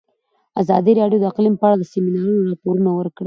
ازادي 0.61 0.91
راډیو 0.99 1.21
د 1.21 1.25
اقلیم 1.31 1.55
په 1.57 1.63
اړه 1.67 1.77
د 1.79 1.83
سیمینارونو 1.93 2.45
راپورونه 2.49 2.89
ورکړي. 2.93 3.19